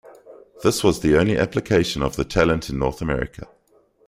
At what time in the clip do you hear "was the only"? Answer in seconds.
0.83-1.37